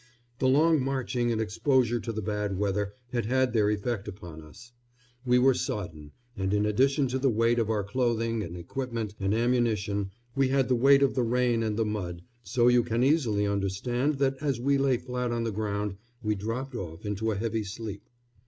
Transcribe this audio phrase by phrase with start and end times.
[0.39, 4.71] The long marching and exposure to the bad weather had had their effect upon us.
[5.27, 9.31] We were sodden, and in addition to the weight of our clothing and equipment and
[9.31, 13.45] ammunition we had the weight of the rain and the mud, so you can easily
[13.45, 17.63] understand that as we lay flat on the ground we dropped off into a heavy
[17.63, 18.01] sleep.